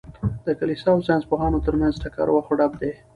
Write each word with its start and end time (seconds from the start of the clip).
د 0.45 0.47
کلیسا 0.59 0.89
او 0.93 0.99
ساینس 1.07 1.23
پوهانو 1.31 1.63
تر 1.65 1.73
منځ 1.79 1.93
ټکر 2.03 2.27
او 2.29 2.37
اخ 2.41 2.47
و 2.51 2.55
ډب 2.59 2.71
دئ. 2.81 2.93